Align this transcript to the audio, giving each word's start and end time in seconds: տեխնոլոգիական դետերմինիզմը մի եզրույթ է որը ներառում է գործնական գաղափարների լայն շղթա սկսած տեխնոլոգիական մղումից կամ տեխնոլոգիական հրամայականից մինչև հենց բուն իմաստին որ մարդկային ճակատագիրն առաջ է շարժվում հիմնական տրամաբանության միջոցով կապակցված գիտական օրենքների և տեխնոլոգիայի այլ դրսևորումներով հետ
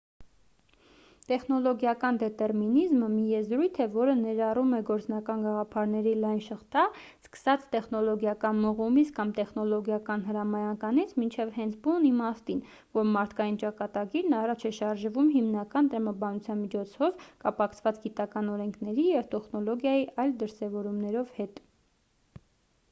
տեխնոլոգիական 1.31 2.15
դետերմինիզմը 2.21 3.09
մի 3.15 3.25
եզրույթ 3.31 3.75
է 3.83 3.85
որը 3.95 4.13
ներառում 4.21 4.71
է 4.77 4.77
գործնական 4.87 5.43
գաղափարների 5.47 6.13
լայն 6.21 6.39
շղթա 6.45 6.85
սկսած 7.01 7.67
տեխնոլոգիական 7.75 8.57
մղումից 8.63 9.11
կամ 9.19 9.33
տեխնոլոգիական 9.41 10.23
հրամայականից 10.29 11.13
մինչև 11.25 11.51
հենց 11.59 11.75
բուն 11.85 12.07
իմաստին 12.11 12.63
որ 12.99 13.05
մարդկային 13.17 13.59
ճակատագիրն 13.65 14.37
առաջ 14.39 14.65
է 14.69 14.71
շարժվում 14.79 15.29
հիմնական 15.37 15.91
տրամաբանության 15.93 16.61
միջոցով 16.65 17.27
կապակցված 17.45 18.01
գիտական 18.07 18.49
օրենքների 18.55 19.05
և 19.11 19.29
տեխնոլոգիայի 19.37 20.09
այլ 20.25 20.35
դրսևորումներով 20.45 21.31
հետ 21.43 21.61